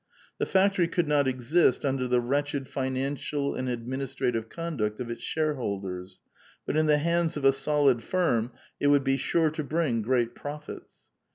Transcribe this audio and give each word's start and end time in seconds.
The 0.39 0.47
factory 0.47 0.87
could 0.87 1.07
not 1.07 1.27
exist 1.27 1.85
under 1.85 2.07
the 2.07 2.19
wretched 2.21 2.67
financial 2.67 3.53
and 3.53 3.69
administrative 3.69 4.49
conduct 4.49 4.99
of 4.99 5.11
its 5.11 5.21
shareholders; 5.23 6.21
but 6.65 6.75
in 6.75 6.87
the 6.87 6.97
hands 6.97 7.37
of 7.37 7.45
a 7.45 7.53
solid 7.53 8.01
firm 8.01 8.51
it 8.79 8.87
would 8.87 9.03
be 9.03 9.17
sure 9.17 9.51
to 9.51 9.63
bring 9.63 10.01
great 10.01 10.33
profits. 10.33 11.11